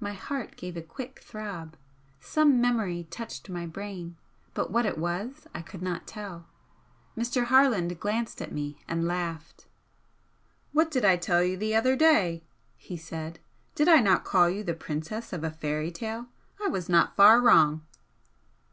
[0.00, 1.76] My heart gave a quick throb,
[2.18, 4.16] some memory touched my brain,
[4.52, 6.48] but what it was I could not tell.
[7.16, 7.44] Mr.
[7.44, 9.66] Harland glanced at me and laughed.
[10.72, 12.42] "What did I tell you the other day?"
[12.74, 13.38] he said
[13.76, 16.26] "Did I not call you the princess of a fairy tale?
[16.60, 17.82] I was not far wrong!"